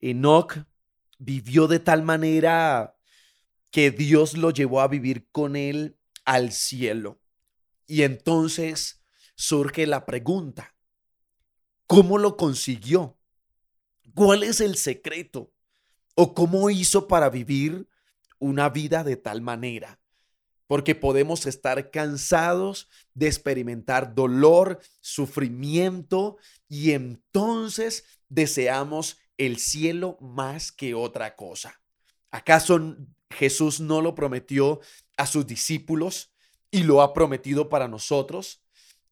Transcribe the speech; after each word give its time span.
Enoch 0.01 0.67
vivió 1.19 1.67
de 1.67 1.81
tal 1.81 2.03
manera 2.03 2.97
que 3.71 3.91
Dios 3.91 4.37
lo 4.37 4.51
llevó 4.51 4.81
a 4.81 4.89
vivir 4.89 5.29
con 5.31 5.57
él 5.57 5.99
al 6.25 6.53
cielo. 6.53 7.21
Y 7.87 8.03
entonces 8.03 9.03
surge 9.35 9.87
la 9.87 10.05
pregunta, 10.07 10.75
¿cómo 11.87 12.19
lo 12.19 12.37
consiguió? 12.37 13.19
¿Cuál 14.15 14.43
es 14.43 14.61
el 14.61 14.77
secreto? 14.77 15.53
¿O 16.15 16.35
cómo 16.35 16.71
hizo 16.71 17.07
para 17.07 17.31
vivir 17.31 17.89
una 18.39 18.69
vida 18.69 19.05
de 19.05 19.17
tal 19.17 19.43
manera? 19.43 20.01
Porque 20.67 20.95
podemos 20.95 21.47
estar 21.47 21.91
cansados 21.91 22.89
de 23.15 23.27
experimentar 23.29 24.15
dolor, 24.15 24.81
sufrimiento 25.01 26.37
y 26.69 26.91
entonces 26.91 28.05
deseamos 28.29 29.19
el 29.39 29.59
cielo 29.59 30.19
más 30.21 30.73
que 30.73 30.95
otra 30.95 31.37
cosa. 31.37 31.81
¿Acaso 32.31 32.97
Jesús 33.31 33.81
no 33.81 34.03
lo 34.03 34.15
prometió 34.15 34.81
a 35.17 35.27
sus 35.27 35.47
discípulos 35.47 36.33
y 36.71 36.83
lo 36.83 37.01
ha 37.01 37.15
prometido 37.15 37.69
para 37.69 37.89
nosotros? 37.89 38.61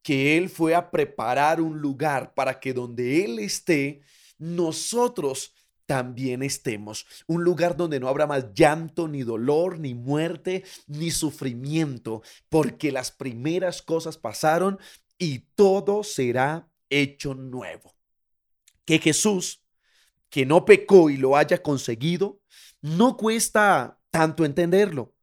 Que 0.02 0.36
Él 0.36 0.50
fue 0.50 0.74
a 0.74 0.90
preparar 0.90 1.60
un 1.60 1.80
lugar 1.80 2.34
para 2.34 2.60
que 2.60 2.74
donde 2.74 3.24
Él 3.24 3.38
esté, 3.38 4.02
nosotros 4.38 5.54
también 5.86 6.42
estemos. 6.42 7.06
Un 7.26 7.44
lugar 7.44 7.76
donde 7.76 8.00
no 8.00 8.08
habrá 8.08 8.26
más 8.26 8.52
llanto, 8.52 9.08
ni 9.08 9.22
dolor, 9.22 9.78
ni 9.78 9.94
muerte, 9.94 10.64
ni 10.88 11.10
sufrimiento, 11.10 12.22
porque 12.48 12.92
las 12.92 13.12
primeras 13.12 13.82
cosas 13.82 14.18
pasaron 14.18 14.78
y 15.18 15.40
todo 15.54 16.02
será 16.02 16.68
hecho 16.90 17.34
nuevo. 17.34 17.94
Que 18.84 18.98
Jesús 18.98 19.65
que 20.30 20.46
no 20.46 20.64
pecó 20.64 21.10
y 21.10 21.16
lo 21.16 21.36
haya 21.36 21.62
conseguido, 21.62 22.40
no 22.80 23.16
cuesta 23.16 23.98
tanto 24.10 24.44
entenderlo. 24.44 25.14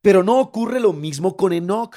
Pero 0.00 0.22
no 0.22 0.40
ocurre 0.40 0.80
lo 0.80 0.92
mismo 0.92 1.36
con 1.36 1.52
Enoch, 1.52 1.96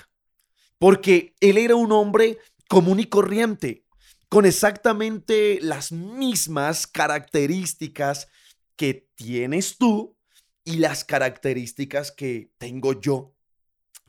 porque 0.77 1.35
él 1.39 1.57
era 1.57 1.75
un 1.75 1.91
hombre 1.91 2.39
común 2.69 2.99
y 2.99 3.05
corriente, 3.05 3.85
con 4.29 4.45
exactamente 4.45 5.59
las 5.61 5.91
mismas 5.91 6.87
características 6.87 8.27
que 8.75 9.07
tienes 9.15 9.77
tú 9.77 10.17
y 10.63 10.77
las 10.77 11.03
características 11.03 12.11
que 12.11 12.51
tengo 12.57 12.99
yo. 12.99 13.33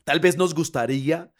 Tal 0.03 0.19
vez 0.19 0.37
nos 0.37 0.53
gustaría 0.53 1.31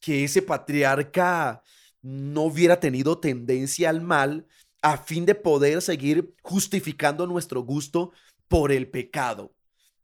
que 0.00 0.24
ese 0.24 0.42
patriarca 0.42 1.62
no 2.02 2.42
hubiera 2.42 2.80
tenido 2.80 3.18
tendencia 3.18 3.90
al 3.90 4.00
mal, 4.00 4.46
a 4.82 4.96
fin 4.98 5.26
de 5.26 5.34
poder 5.34 5.82
seguir 5.82 6.34
justificando 6.42 7.26
nuestro 7.26 7.62
gusto 7.62 8.12
por 8.48 8.72
el 8.72 8.90
pecado. 8.90 9.54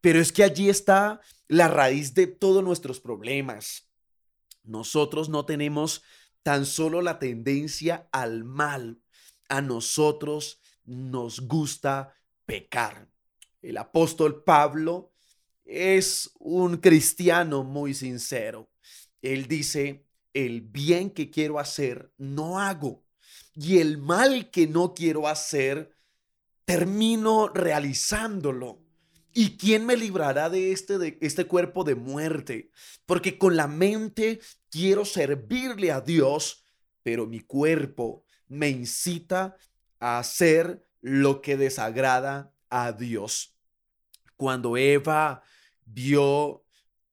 Pero 0.00 0.20
es 0.20 0.32
que 0.32 0.44
allí 0.44 0.68
está 0.68 1.20
la 1.48 1.68
raíz 1.68 2.14
de 2.14 2.26
todos 2.26 2.62
nuestros 2.62 3.00
problemas. 3.00 3.90
Nosotros 4.62 5.28
no 5.28 5.46
tenemos 5.46 6.02
tan 6.42 6.66
solo 6.66 7.02
la 7.02 7.18
tendencia 7.18 8.08
al 8.12 8.44
mal. 8.44 9.00
A 9.48 9.60
nosotros 9.60 10.60
nos 10.84 11.40
gusta 11.40 12.14
pecar. 12.44 13.08
El 13.62 13.78
apóstol 13.78 14.44
Pablo 14.44 15.12
es 15.64 16.30
un 16.38 16.76
cristiano 16.76 17.64
muy 17.64 17.94
sincero. 17.94 18.70
Él 19.22 19.48
dice, 19.48 20.06
el 20.34 20.60
bien 20.60 21.10
que 21.10 21.30
quiero 21.30 21.58
hacer 21.58 22.12
no 22.18 22.60
hago 22.60 23.05
y 23.56 23.78
el 23.78 23.98
mal 23.98 24.50
que 24.50 24.66
no 24.66 24.94
quiero 24.94 25.26
hacer, 25.26 25.96
termino 26.64 27.48
realizándolo. 27.48 28.82
¿Y 29.32 29.56
quién 29.56 29.84
me 29.84 29.96
librará 29.96 30.48
de 30.48 30.72
este, 30.72 30.98
de 30.98 31.18
este 31.20 31.46
cuerpo 31.46 31.84
de 31.84 31.94
muerte? 31.94 32.70
Porque 33.06 33.38
con 33.38 33.56
la 33.56 33.66
mente 33.66 34.40
quiero 34.70 35.04
servirle 35.04 35.90
a 35.92 36.00
Dios, 36.00 36.64
pero 37.02 37.26
mi 37.26 37.40
cuerpo 37.40 38.24
me 38.48 38.68
incita 38.68 39.56
a 39.98 40.18
hacer 40.18 40.86
lo 41.00 41.40
que 41.40 41.56
desagrada 41.56 42.52
a 42.68 42.92
Dios. 42.92 43.54
Cuando 44.36 44.76
Eva 44.76 45.42
vio 45.84 46.64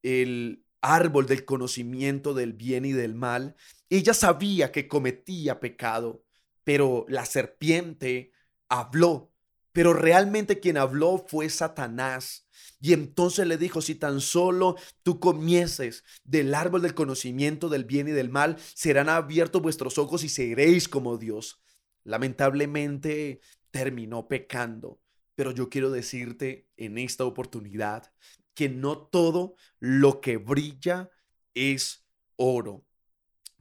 el 0.02 0.66
árbol 0.81 1.25
del 1.28 1.46
conocimiento 1.46 2.34
del 2.34 2.54
bien 2.54 2.86
y 2.86 2.92
del 2.92 3.16
mal, 3.16 3.56
ella 3.90 4.14
sabía 4.14 4.72
que 4.72 4.88
cometía 4.88 5.60
pecado, 5.60 6.24
pero 6.63 7.06
la 7.07 7.25
serpiente 7.25 8.31
habló, 8.69 9.31
pero 9.72 9.94
realmente 9.94 10.59
quien 10.59 10.78
habló 10.78 11.25
fue 11.28 11.50
Satanás. 11.50 12.47
Y 12.79 12.94
entonces 12.94 13.47
le 13.47 13.57
dijo, 13.57 13.81
si 13.81 13.96
tan 13.96 14.19
solo 14.22 14.75
tú 15.03 15.19
comieses 15.19 16.03
del 16.24 16.53
árbol 16.53 16.81
del 16.81 16.94
conocimiento 16.94 17.69
del 17.69 17.85
bien 17.85 18.07
y 18.07 18.12
del 18.12 18.29
mal, 18.29 18.57
serán 18.75 19.09
abiertos 19.09 19.62
vuestros 19.62 19.97
ojos 19.97 20.24
y 20.24 20.29
seréis 20.29 20.88
como 20.88 21.18
Dios. 21.18 21.62
Lamentablemente 22.03 23.40
terminó 23.72 24.28
pecando, 24.28 25.00
pero 25.35 25.51
yo 25.51 25.69
quiero 25.69 25.91
decirte 25.91 26.68
en 26.78 26.97
esta 26.97 27.25
oportunidad 27.25 28.12
que 28.53 28.69
no 28.69 28.97
todo 28.97 29.56
lo 29.80 30.22
que 30.22 30.38
brilla 30.38 31.09
es 31.56 32.06
oro, 32.35 32.85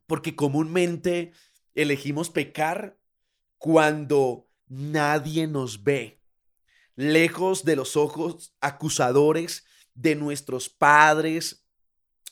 porque 0.06 0.36
comúnmente 0.36 1.32
elegimos 1.74 2.30
pecar 2.30 2.98
cuando 3.58 4.48
nadie 4.66 5.46
nos 5.46 5.82
ve, 5.82 6.20
lejos 6.96 7.64
de 7.64 7.76
los 7.76 7.96
ojos 7.96 8.54
acusadores 8.60 9.64
de 9.94 10.14
nuestros 10.14 10.68
padres, 10.68 11.66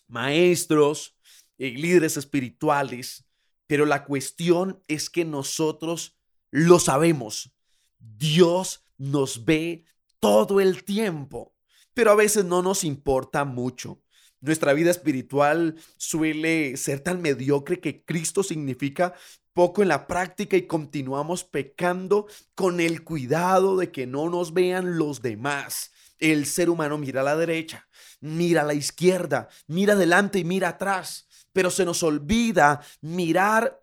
maestros 0.09 1.17
y 1.56 1.71
líderes 1.73 2.17
espirituales. 2.17 3.27
Pero 3.67 3.87
la 3.87 4.05
cuestión 4.05 4.83
es 4.89 5.09
que 5.09 5.25
nosotros 5.25 6.19
lo 6.50 6.81
sabemos. 6.81 7.55
Dios 7.99 8.85
nos 8.99 9.44
ve 9.44 9.85
todo 10.19 10.61
el 10.61 10.85
tiempo, 10.85 11.55
pero 11.94 12.11
a 12.11 12.17
veces 12.17 12.44
no 12.44 12.62
nos 12.62 12.82
importa 12.85 13.44
mucho. 13.44 14.03
Nuestra 14.41 14.73
vida 14.73 14.91
espiritual 14.91 15.76
suele 15.99 16.76
ser 16.76 17.00
tan 17.00 17.20
mediocre 17.20 17.79
que 17.79 18.05
Cristo 18.05 18.43
significa 18.43 19.14
poco 19.52 19.82
en 19.82 19.88
la 19.88 20.06
práctica 20.06 20.56
y 20.56 20.67
continuamos 20.67 21.44
pecando 21.44 22.26
con 22.55 22.81
el 22.81 23.05
cuidado 23.05 23.76
de 23.76 23.91
que 23.91 24.06
no 24.06 24.29
nos 24.29 24.52
vean 24.52 24.99
los 24.99 25.23
demás. 25.23 25.93
El 26.19 26.47
ser 26.47 26.70
humano 26.70 26.99
mira 26.99 27.23
a 27.23 27.25
la 27.25 27.37
derecha, 27.37 27.88
mira 28.20 28.62
a 28.62 28.64
la 28.64 28.75
izquierda, 28.75 29.49
mira 29.67 29.94
adelante 29.94 30.38
y 30.38 30.44
mira 30.44 30.70
atrás, 30.70 31.26
pero 31.52 31.70
se 31.70 31.85
nos 31.85 32.02
olvida 32.02 32.81
mirar 33.00 33.82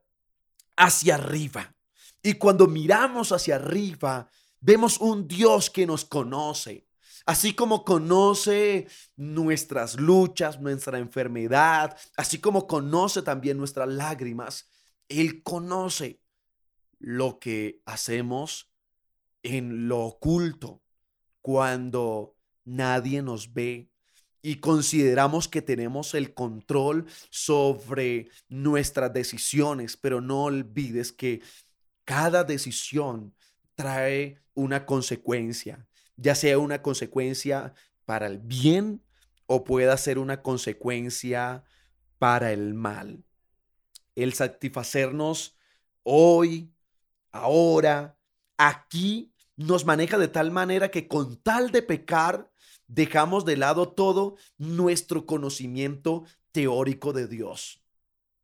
hacia 0.75 1.16
arriba. 1.16 1.75
Y 2.22 2.34
cuando 2.34 2.68
miramos 2.68 3.31
hacia 3.31 3.56
arriba, 3.56 4.30
vemos 4.60 5.00
un 5.00 5.28
Dios 5.28 5.69
que 5.69 5.86
nos 5.86 6.06
conoce, 6.06 6.88
Así 7.28 7.54
como 7.54 7.84
conoce 7.84 8.88
nuestras 9.18 10.00
luchas, 10.00 10.62
nuestra 10.62 10.98
enfermedad, 10.98 11.98
así 12.16 12.40
como 12.40 12.68
conoce 12.68 13.22
también 13.22 13.58
nuestras 13.58 13.90
lágrimas, 13.90 14.69
Él 15.09 15.44
conoce 15.44 16.21
lo 17.00 17.39
que 17.39 17.81
hacemos 17.86 18.71
en 19.44 19.88
lo 19.88 20.01
oculto 20.01 20.81
cuando 21.42 22.36
nadie 22.65 23.21
nos 23.21 23.54
ve 23.54 23.89
y 24.42 24.56
consideramos 24.56 25.48
que 25.48 25.62
tenemos 25.62 26.13
el 26.13 26.33
control 26.33 27.06
sobre 27.30 28.30
nuestras 28.50 29.13
decisiones, 29.13 29.98
pero 29.98 30.21
no 30.21 30.44
olvides 30.44 31.12
que 31.12 31.42
cada 32.06 32.44
decisión 32.44 33.36
trae 33.75 34.42
una 34.54 34.86
consecuencia, 34.86 35.88
ya 36.15 36.33
sea 36.36 36.57
una 36.59 36.81
consecuencia 36.81 37.74
para 38.06 38.27
el 38.27 38.39
bien 38.39 39.04
o 39.45 39.63
pueda 39.63 39.98
ser 39.98 40.18
una 40.18 40.42
consecuencia 40.42 41.63
para 42.18 42.51
el 42.51 42.74
mal. 42.74 43.27
El 44.18 44.34
satisfacernos 44.34 45.56
hoy, 46.02 46.74
ahora, 47.30 48.18
aquí, 48.58 49.31
nos 49.56 49.86
maneja 49.86 50.18
de 50.18 50.28
tal 50.28 50.50
manera 50.50 50.90
que 50.90 51.08
con 51.08 51.38
tal 51.38 51.69
de 51.72 51.84
pecar, 51.84 52.52
dejamos 52.88 53.46
de 53.46 53.58
lado 53.58 53.90
todo 53.90 54.36
nuestro 54.58 55.28
conocimiento 55.28 56.25
teórico 56.52 57.14
de 57.14 57.28
Dios. 57.28 57.84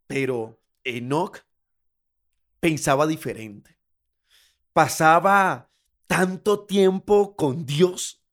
Pero 0.05 0.61
Enoch 0.83 1.39
pensaba 2.59 3.07
diferente. 3.07 3.79
Pasaba 4.73 5.71
tanto 6.05 6.67
tiempo 6.67 7.35
con 7.35 7.65
Dios 7.65 8.23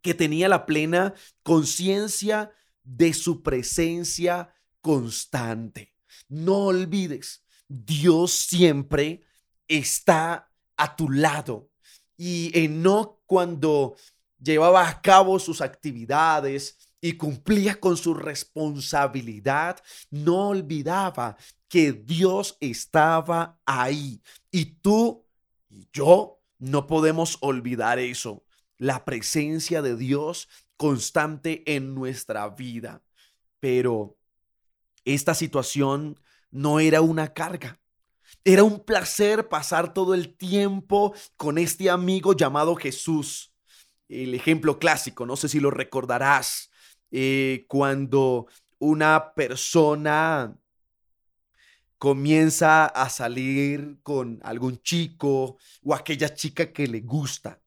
que 0.00 0.14
tenía 0.14 0.48
la 0.48 0.64
plena 0.64 1.12
conciencia 1.42 2.50
de 2.82 3.12
su 3.12 3.42
presencia 3.42 4.54
constante. 4.80 5.91
No 6.32 6.64
olvides, 6.68 7.44
Dios 7.68 8.32
siempre 8.32 9.22
está 9.68 10.50
a 10.78 10.96
tu 10.96 11.10
lado. 11.10 11.68
Y 12.16 12.50
Enoch 12.54 13.20
cuando 13.26 13.96
llevaba 14.42 14.88
a 14.88 15.02
cabo 15.02 15.38
sus 15.38 15.60
actividades 15.60 16.78
y 17.02 17.18
cumplía 17.18 17.78
con 17.78 17.98
su 17.98 18.14
responsabilidad, 18.14 19.82
no 20.10 20.48
olvidaba 20.48 21.36
que 21.68 21.92
Dios 21.92 22.56
estaba 22.60 23.60
ahí. 23.66 24.22
Y 24.50 24.76
tú 24.80 25.26
y 25.68 25.86
yo 25.92 26.40
no 26.58 26.86
podemos 26.86 27.36
olvidar 27.42 27.98
eso, 27.98 28.46
la 28.78 29.04
presencia 29.04 29.82
de 29.82 29.96
Dios 29.96 30.48
constante 30.78 31.62
en 31.74 31.94
nuestra 31.94 32.48
vida. 32.48 33.02
Pero 33.60 34.16
esta 35.04 35.34
situación 35.34 36.18
no 36.52 36.78
era 36.78 37.00
una 37.00 37.34
carga. 37.34 37.80
Era 38.44 38.62
un 38.62 38.80
placer 38.80 39.48
pasar 39.48 39.92
todo 39.92 40.14
el 40.14 40.36
tiempo 40.36 41.14
con 41.36 41.58
este 41.58 41.90
amigo 41.90 42.34
llamado 42.34 42.76
Jesús. 42.76 43.52
El 44.08 44.34
ejemplo 44.34 44.78
clásico, 44.78 45.26
no 45.26 45.36
sé 45.36 45.48
si 45.48 45.58
lo 45.58 45.70
recordarás, 45.70 46.70
eh, 47.10 47.66
cuando 47.68 48.46
una 48.78 49.32
persona 49.34 50.56
comienza 51.98 52.86
a 52.86 53.08
salir 53.08 54.00
con 54.02 54.40
algún 54.42 54.82
chico 54.82 55.56
o 55.84 55.94
aquella 55.94 56.34
chica 56.34 56.72
que 56.72 56.88
le 56.88 57.00
gusta. 57.00 57.62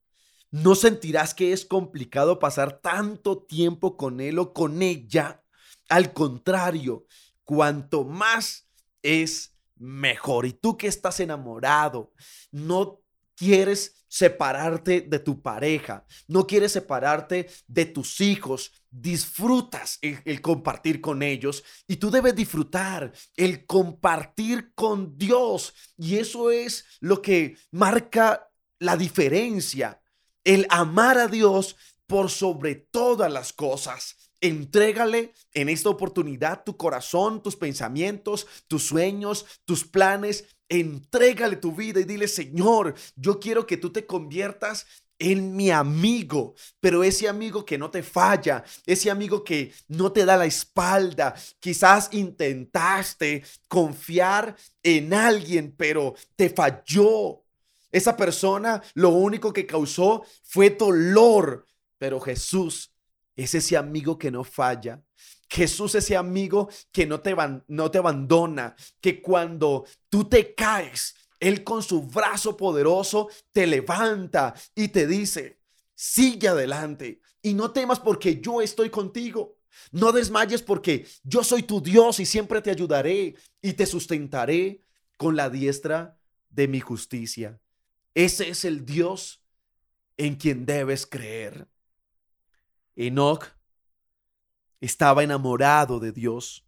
No 0.52 0.76
sentirás 0.76 1.34
que 1.34 1.54
es 1.54 1.66
complicado 1.66 2.38
pasar 2.38 2.82
tanto 2.82 3.38
tiempo 3.44 3.96
con 3.96 4.20
él 4.20 4.40
o 4.40 4.54
con 4.54 4.82
ella. 4.82 5.42
Al 5.88 6.12
contrario, 6.12 7.06
cuanto 7.46 8.04
más 8.04 8.65
es 9.06 9.56
mejor. 9.76 10.46
Y 10.46 10.54
tú 10.54 10.78
que 10.78 10.88
estás 10.88 11.20
enamorado, 11.20 12.12
no 12.52 13.02
quieres 13.36 14.06
separarte 14.08 15.02
de 15.02 15.20
tu 15.20 15.42
pareja, 15.42 16.06
no 16.28 16.48
quieres 16.48 16.72
separarte 16.72 17.50
de 17.68 17.86
tus 17.86 18.22
hijos, 18.22 18.72
disfrutas 18.90 20.00
el, 20.02 20.42
compartir 20.42 21.02
con 21.02 21.22
ellos 21.22 21.64
y 21.86 21.98
tú 21.98 22.10
debes 22.10 22.34
disfrutar 22.34 23.12
el 23.36 23.66
compartir 23.66 24.74
con 24.74 25.18
Dios. 25.18 25.74
Y 25.98 26.16
eso 26.16 26.50
es 26.50 26.86
lo 27.02 27.22
que 27.22 27.58
marca 27.72 28.50
la 28.80 28.96
diferencia, 28.96 30.02
el 30.46 30.66
amar 30.70 31.18
a 31.18 31.28
Dios 31.28 31.76
por 32.08 32.30
sobre 32.30 32.76
todas 32.76 33.32
las 33.32 33.52
cosas. 33.52 34.25
Entrégale 34.46 35.34
en 35.56 35.70
esta 35.70 35.90
oportunidad 35.90 36.64
tu 36.64 36.78
corazón, 36.78 37.42
tus 37.42 37.56
pensamientos, 37.56 38.46
tus 38.68 38.86
sueños, 38.86 39.44
tus 39.66 39.84
planes. 39.84 40.46
Entrégale 40.70 41.56
tu 41.56 41.72
vida 41.72 42.00
y 42.00 42.04
dile, 42.04 42.28
Señor, 42.28 42.94
yo 43.16 43.40
quiero 43.40 43.66
que 43.66 43.78
tú 43.78 43.92
te 43.92 44.06
conviertas 44.06 44.86
en 45.18 45.56
mi 45.56 45.72
amigo, 45.72 46.54
pero 46.80 47.04
ese 47.04 47.28
amigo 47.28 47.66
que 47.66 47.80
no 47.80 47.90
te 47.90 48.04
falla, 48.04 48.64
ese 48.86 49.10
amigo 49.10 49.44
que 49.44 49.74
no 49.88 50.12
te 50.12 50.26
da 50.26 50.38
la 50.38 50.46
espalda. 50.46 51.34
Quizás 51.60 52.10
intentaste 52.12 53.44
confiar 53.68 54.56
en 54.84 55.12
alguien, 55.16 55.74
pero 55.76 56.14
te 56.36 56.52
falló. 56.52 57.42
Esa 57.92 58.16
persona 58.16 58.84
lo 58.94 59.10
único 59.10 59.52
que 59.52 59.66
causó 59.66 60.24
fue 60.44 60.70
dolor, 60.70 61.66
pero 61.98 62.20
Jesús 62.20 62.92
es 63.36 63.56
ese 63.56 63.78
amigo 63.78 64.18
que 64.18 64.32
no 64.32 64.44
falla. 64.44 65.04
Jesús 65.50 65.96
es 65.96 66.06
ese 66.06 66.18
amigo 66.18 66.70
que 66.92 67.06
no 67.06 67.20
te, 67.20 67.36
no 67.68 67.92
te 67.92 67.98
abandona, 67.98 68.76
que 69.00 69.22
cuando 69.22 69.86
tú 70.10 70.26
te 70.26 70.56
caes, 70.56 71.16
Él 71.40 71.64
con 71.64 71.84
su 71.84 72.02
brazo 72.02 72.58
poderoso 72.58 73.30
te 73.52 73.68
levanta 73.68 74.54
y 74.74 74.88
te 74.88 75.06
dice, 75.06 75.60
sigue 75.94 76.48
adelante 76.48 77.22
y 77.42 77.54
no 77.54 77.72
temas 77.72 78.00
porque 78.00 78.42
yo 78.42 78.62
estoy 78.62 78.90
contigo. 78.90 79.58
No 79.92 80.12
desmayes 80.12 80.62
porque 80.62 81.06
yo 81.24 81.44
soy 81.44 81.64
tu 81.64 81.82
Dios 81.82 82.20
y 82.20 82.26
siempre 82.26 82.62
te 82.62 82.72
ayudaré 82.72 83.36
y 83.62 83.74
te 83.74 83.86
sustentaré 83.86 84.82
con 85.18 85.36
la 85.36 85.50
diestra 85.50 86.18
de 86.50 86.68
mi 86.68 86.80
justicia. 86.80 87.60
Ese 88.14 88.50
es 88.50 88.66
el 88.66 88.86
Dios 88.86 89.44
en 90.18 90.36
quien 90.36 90.66
debes 90.66 91.06
creer. 91.06 91.68
Enoch 92.96 93.46
estaba 94.82 95.24
enamorado 95.24 96.00
de 96.00 96.12
Dios. 96.12 96.66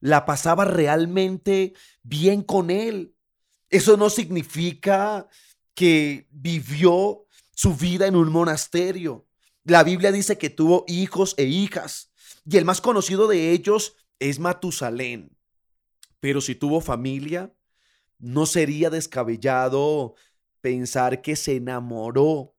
La 0.00 0.24
pasaba 0.26 0.64
realmente 0.64 1.74
bien 2.02 2.42
con 2.42 2.70
él. 2.70 3.14
Eso 3.70 3.96
no 3.96 4.10
significa 4.10 5.28
que 5.74 6.28
vivió 6.30 7.26
su 7.54 7.74
vida 7.74 8.06
en 8.06 8.16
un 8.16 8.30
monasterio. 8.30 9.26
La 9.64 9.84
Biblia 9.84 10.10
dice 10.10 10.38
que 10.38 10.50
tuvo 10.50 10.84
hijos 10.88 11.34
e 11.36 11.44
hijas 11.44 12.12
y 12.44 12.56
el 12.56 12.64
más 12.64 12.80
conocido 12.80 13.28
de 13.28 13.52
ellos 13.52 13.96
es 14.18 14.38
Matusalén. 14.38 15.36
Pero 16.20 16.40
si 16.40 16.54
tuvo 16.54 16.80
familia, 16.80 17.54
no 18.18 18.46
sería 18.46 18.90
descabellado 18.90 20.14
pensar 20.60 21.22
que 21.22 21.36
se 21.36 21.56
enamoró 21.56 22.56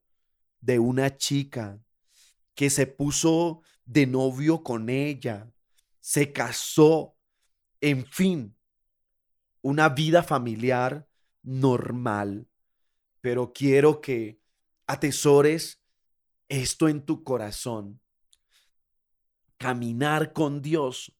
de 0.60 0.78
una 0.78 1.16
chica 1.16 1.83
que 2.54 2.70
se 2.70 2.86
puso 2.86 3.62
de 3.84 4.06
novio 4.06 4.62
con 4.62 4.88
ella, 4.88 5.52
se 6.00 6.32
casó, 6.32 7.16
en 7.80 8.06
fin, 8.06 8.56
una 9.62 9.88
vida 9.88 10.22
familiar 10.22 11.08
normal. 11.42 12.48
Pero 13.20 13.52
quiero 13.52 14.00
que 14.00 14.40
atesores 14.86 15.82
esto 16.48 16.88
en 16.88 17.04
tu 17.04 17.24
corazón. 17.24 18.00
Caminar 19.56 20.32
con 20.32 20.60
Dios 20.60 21.16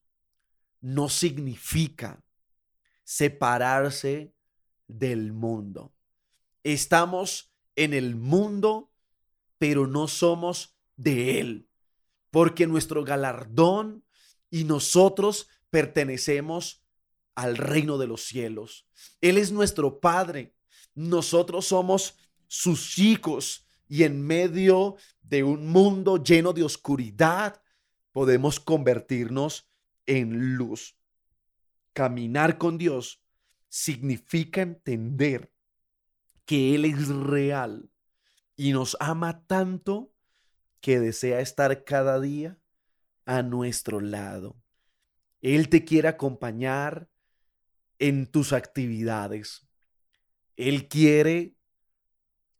no 0.81 1.09
significa 1.09 2.23
separarse 3.03 4.33
del 4.87 5.33
mundo. 5.33 5.95
Estamos 6.63 7.51
en 7.75 7.93
el 7.93 8.15
mundo, 8.15 8.91
pero 9.57 9.87
no 9.87 10.07
somos 10.07 10.74
de 10.95 11.39
Él, 11.39 11.69
porque 12.31 12.67
nuestro 12.67 13.03
galardón 13.03 14.03
y 14.49 14.63
nosotros 14.63 15.47
pertenecemos 15.69 16.83
al 17.35 17.57
reino 17.57 17.97
de 17.97 18.07
los 18.07 18.21
cielos. 18.23 18.87
Él 19.21 19.37
es 19.37 19.51
nuestro 19.51 19.99
Padre, 19.99 20.55
nosotros 20.93 21.65
somos 21.65 22.15
sus 22.47 22.97
hijos 22.97 23.67
y 23.87 24.03
en 24.03 24.25
medio 24.25 24.95
de 25.21 25.43
un 25.43 25.67
mundo 25.67 26.23
lleno 26.23 26.53
de 26.53 26.63
oscuridad 26.63 27.61
podemos 28.11 28.59
convertirnos 28.59 29.69
en 30.05 30.55
luz. 30.55 30.97
Caminar 31.93 32.57
con 32.57 32.77
Dios 32.77 33.21
significa 33.67 34.61
entender 34.61 35.51
que 36.45 36.75
Él 36.75 36.85
es 36.85 37.09
real 37.09 37.89
y 38.55 38.71
nos 38.71 38.95
ama 38.99 39.45
tanto 39.45 40.13
que 40.81 40.99
desea 40.99 41.39
estar 41.39 41.83
cada 41.83 42.19
día 42.19 42.57
a 43.25 43.41
nuestro 43.41 43.99
lado. 43.99 44.55
Él 45.41 45.69
te 45.69 45.85
quiere 45.85 46.07
acompañar 46.07 47.09
en 47.99 48.27
tus 48.27 48.53
actividades. 48.53 49.67
Él 50.55 50.87
quiere 50.87 51.55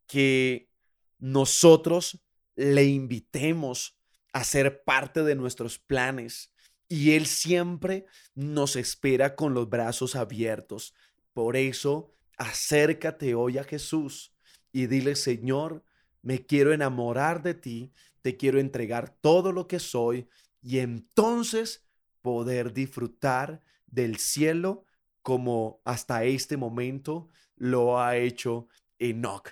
que 0.08 0.70
nosotros 1.18 2.22
le 2.56 2.86
invitemos 2.86 3.98
a 4.34 4.44
ser 4.44 4.84
parte 4.84 5.24
de 5.24 5.36
nuestros 5.36 5.80
planes. 5.80 6.54
Y 6.88 7.12
Él 7.12 7.26
siempre 7.26 8.06
nos 8.34 8.76
espera 8.76 9.36
con 9.36 9.54
los 9.54 9.70
brazos 9.70 10.16
abiertos. 10.16 10.94
Por 11.34 11.58
eso, 11.58 12.14
acércate 12.38 13.34
hoy 13.34 13.58
a 13.58 13.64
Jesús 13.64 14.34
y 14.72 14.88
dile, 14.88 15.16
Señor, 15.16 15.84
me 16.26 16.44
quiero 16.44 16.74
enamorar 16.74 17.44
de 17.44 17.54
ti, 17.54 17.94
te 18.24 18.36
quiero 18.36 18.60
entregar 18.60 19.16
todo 19.22 19.52
lo 19.52 19.68
que 19.68 19.78
soy 19.78 20.28
y 20.60 20.80
entonces 20.80 21.86
poder 22.24 22.74
disfrutar 22.74 23.62
del 23.86 24.18
cielo 24.18 24.86
como 25.22 25.82
hasta 25.86 26.24
este 26.24 26.58
momento 26.58 27.30
lo 27.56 28.00
ha 28.00 28.18
hecho 28.18 28.68
Enoch. 28.98 29.50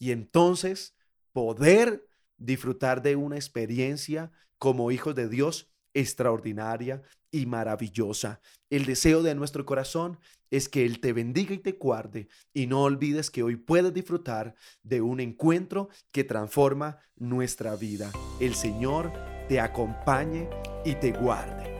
Y 0.00 0.10
entonces 0.10 0.96
poder 1.32 2.08
disfrutar 2.38 3.02
de 3.02 3.14
una 3.14 3.36
experiencia 3.36 4.32
como 4.58 4.90
hijos 4.90 5.14
de 5.14 5.28
Dios 5.28 5.70
extraordinaria 5.96 7.02
y 7.30 7.46
maravillosa. 7.46 8.40
El 8.70 8.84
deseo 8.84 9.22
de 9.22 9.34
nuestro 9.34 9.64
corazón 9.64 10.18
es 10.50 10.68
que 10.68 10.84
Él 10.84 11.00
te 11.00 11.12
bendiga 11.12 11.54
y 11.54 11.58
te 11.58 11.72
guarde 11.72 12.28
y 12.52 12.66
no 12.66 12.82
olvides 12.82 13.30
que 13.30 13.42
hoy 13.42 13.56
puedes 13.56 13.92
disfrutar 13.92 14.54
de 14.82 15.00
un 15.00 15.20
encuentro 15.20 15.88
que 16.12 16.24
transforma 16.24 16.98
nuestra 17.16 17.74
vida. 17.76 18.12
El 18.40 18.54
Señor 18.54 19.12
te 19.48 19.58
acompañe 19.58 20.48
y 20.84 20.94
te 20.96 21.12
guarde. 21.12 21.75